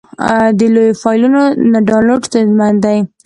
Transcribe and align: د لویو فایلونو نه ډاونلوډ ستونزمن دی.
د 0.57 0.59
لویو 0.73 0.99
فایلونو 1.01 1.43
نه 1.71 1.79
ډاونلوډ 1.87 2.21
ستونزمن 2.29 2.73
دی. 2.85 2.97